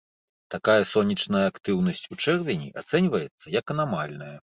[0.55, 4.37] Такая сонечная актыўнасць у чэрвені ацэньваецца як анамальная.